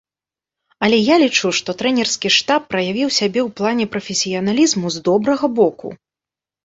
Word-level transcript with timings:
Але 0.85 0.97
я 1.07 1.15
лічу, 1.23 1.51
што 1.57 1.75
трэнерскі 1.81 2.31
штаб 2.37 2.61
праявіў 2.71 3.09
сябе 3.19 3.39
ў 3.47 3.59
плане 3.61 3.85
прафесіяналізму 3.97 4.87
з 4.97 5.09
добрага 5.09 5.45
боку. 5.61 5.87